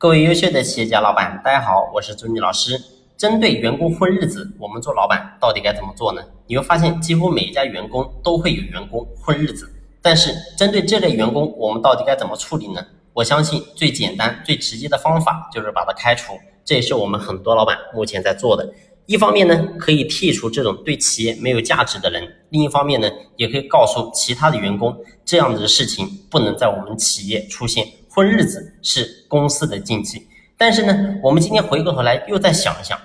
[0.00, 2.80] 各位优秀的企业家老板，大家好，我是朱妮老师。
[3.18, 6.22] 针对员工混日子，我们做老板到底该怎么做呢？
[6.46, 9.70] 你会发现，几乎每一家员工都会有员工混日子。
[10.00, 12.82] 但是，针对这类员工，我们到底该怎么处理呢？
[13.12, 16.32] 我相信最简单、最直接的方法就是把他开除。
[16.64, 18.72] 这也是我们很多老板目前在做的。
[19.04, 24.96] 一方面呢，可以剔除这种对企业没有价值的人；另一方面呢，也可以告诉其他的员工，
[25.26, 27.86] 这样子的事情不能在我们企业出现。
[28.12, 30.26] 混日子是公司的禁忌，
[30.58, 32.98] 但是呢，我们今天回过头来又再想一想，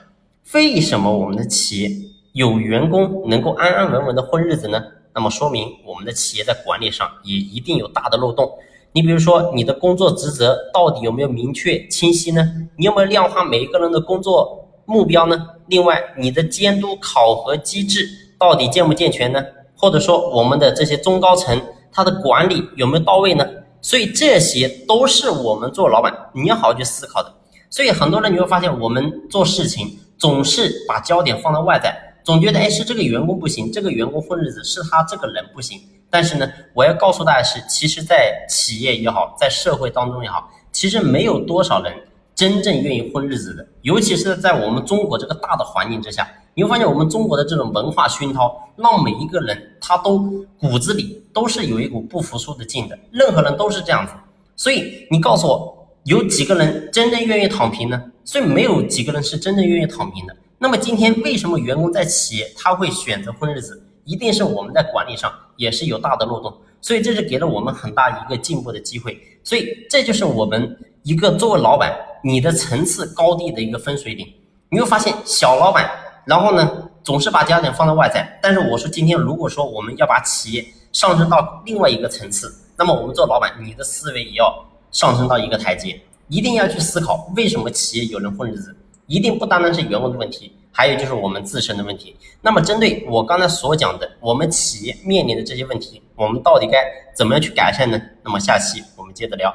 [0.54, 1.92] 为什么我们的企业
[2.34, 4.82] 有员工能够安安稳稳的混日子呢？
[5.14, 8.50] 那么说明我们的企业在管理上也一定有大的漏洞。
[8.94, 12.68] 你比如说，你的工作职责到底有没有明确清晰呢？
[12.76, 15.38] 你有没有量化每一个人的工作目标呢？
[15.68, 18.08] 另外，你的监督考核机制
[18.40, 19.44] 到底健不健全呢？
[19.78, 23.46] 或者说，我们的这些中高层他的管理有没有到位呢？
[23.86, 27.32] 所以这些都是我们做老板你要好好去思考的。
[27.70, 35.80] 所以很多人你会发现，我们做事情总是把焦点放到外在，总觉得哎是这个员工不行，这个员工混日子是他这个人不行。
[36.10, 41.94] 但是呢，我要告诉大家是，其实，在企业也好，在社会当中也好，其实没有多少人
[42.36, 46.28] 真正愿意混日子的，尤其是在我们中国这个大的环境之下。
[46.58, 50.20] 你会发现，我们中国的这种文化熏陶，让每一个人他都
[50.58, 52.98] 骨子里都是有一股不服输的劲的。
[53.12, 54.14] 任何人都是这样子，
[54.56, 58.02] 所以你告诉我，有几个人真正愿意躺平呢？
[58.24, 60.36] 所以没有几个人是真正愿意躺平的。
[60.58, 63.86] 那么今天为什么员工在企业他会选择混日子？
[64.06, 66.54] 一定是我们在管理上也是有大的漏洞。
[66.80, 69.20] 所以这是给了我们很大一个进步的机会。
[69.44, 71.94] 所以这就是我们一个作为老板，
[72.26, 74.28] 你的层次高低的一个分水岭。
[74.70, 75.88] 你会发现，小老板。
[76.26, 78.28] 然后呢，总是把焦点放在外在。
[78.42, 92.16] 但是我说，今天如果说我们要把企业上升到另外一个层次，那么我们做老板，你的思维也要上升到一个台阶，一定要去思考为什么企业有人混日子，一定不单单是员工的问题，还有就是我们自身的问题。
[92.42, 96.84] 那么针对我刚才所讲的，我们企业面临的这些问题，我们到底该
[97.16, 98.02] 怎么样去改善呢？
[98.24, 99.54] 那么下期我们接着聊。